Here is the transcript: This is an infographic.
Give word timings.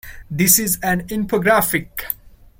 This 0.31 0.57
is 0.57 0.79
an 0.81 1.07
infographic. 1.09 2.05